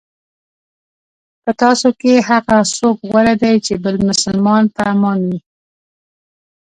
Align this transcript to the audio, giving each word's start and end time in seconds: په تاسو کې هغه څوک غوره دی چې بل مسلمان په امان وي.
په 1.43 1.51
تاسو 1.61 1.87
کې 1.99 2.13
هغه 2.29 2.57
څوک 2.75 2.97
غوره 3.09 3.33
دی 3.41 3.55
چې 3.65 3.73
بل 3.83 3.95
مسلمان 4.09 4.63
په 4.75 4.81
امان 4.93 5.19
وي. 5.29 5.39